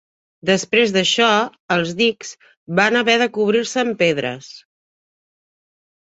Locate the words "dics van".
1.99-2.97